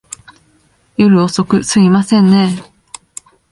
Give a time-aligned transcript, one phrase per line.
[0.97, 2.71] 夜遅く、すいませんねぇ。